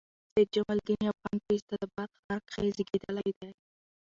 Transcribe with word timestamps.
سید 0.33 0.49
جمال 0.55 0.77
الدین 0.81 1.01
افغان 1.11 1.37
په 1.43 1.51
اسعداباد 1.57 2.09
ښار 2.21 2.39
کښي 2.47 2.69
زېږېدلي 2.75 3.31
دئ. 3.39 3.53